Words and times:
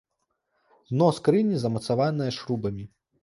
Дно 0.91 1.09
скрыні 1.17 1.59
замацаванае 1.65 2.31
шрубамі. 2.41 2.85